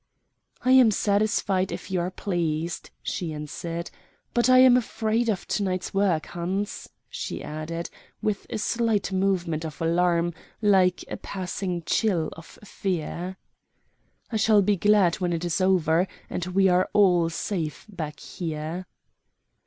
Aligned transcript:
"I 0.65 0.71
am 0.71 0.89
satisfied 0.89 1.71
if 1.71 1.91
you 1.91 1.99
are 1.99 2.09
pleased," 2.09 2.89
she 3.03 3.33
answered. 3.33 3.91
"But 4.33 4.49
I 4.49 4.57
am 4.57 4.75
afraid 4.75 5.29
of 5.29 5.47
to 5.49 5.61
night's 5.63 5.93
work, 5.93 6.25
Hans," 6.25 6.89
she 7.07 7.43
added, 7.43 7.91
with 8.19 8.47
a 8.49 8.57
slight, 8.57 9.11
movement 9.11 9.63
of 9.63 9.79
alarm, 9.79 10.33
like 10.59 11.05
a 11.07 11.17
passing 11.17 11.83
chill 11.85 12.29
of 12.33 12.57
fear. 12.65 13.37
"I 14.31 14.37
shall 14.37 14.63
be 14.63 14.75
glad 14.75 15.17
when 15.19 15.33
it 15.33 15.45
is 15.45 15.61
over, 15.61 16.07
and 16.31 16.47
we 16.47 16.67
are 16.67 16.89
all 16.93 17.29
safe 17.29 17.85
back 17.87 18.19
here." 18.21 18.87